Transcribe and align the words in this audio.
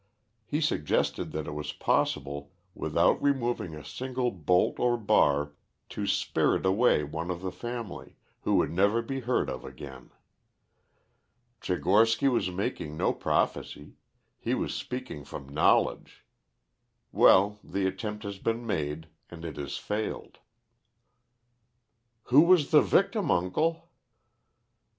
He 0.47 0.61
suggested 0.61 1.31
that 1.33 1.45
it 1.45 1.51
was 1.51 1.73
possible, 1.73 2.53
without 2.73 3.21
removing 3.21 3.75
a 3.75 3.85
single 3.85 4.31
bolt 4.31 4.79
or 4.79 4.97
bar, 4.97 5.53
to 5.89 6.07
spirit 6.07 6.65
away 6.65 7.03
one 7.03 7.29
of 7.29 7.41
the 7.41 7.51
family, 7.51 8.15
who 8.41 8.55
would 8.55 8.71
never 8.71 9.03
be 9.03 9.19
heard 9.19 9.47
of 9.47 9.63
again. 9.63 10.09
Tchigorsky 11.61 12.27
was 12.27 12.49
making 12.49 12.97
no 12.97 13.13
prophesy; 13.13 13.93
he 14.39 14.55
was 14.55 14.73
speaking 14.73 15.23
from 15.23 15.47
knowledge. 15.53 16.25
Well, 17.11 17.59
the 17.63 17.85
attempt 17.85 18.23
has 18.23 18.39
been 18.39 18.65
made 18.65 19.05
and 19.29 19.45
it 19.45 19.57
has 19.57 19.77
failed." 19.77 20.39
"Who 22.23 22.41
was 22.41 22.71
the 22.71 22.81
victim, 22.81 23.29
uncle?" 23.29 23.91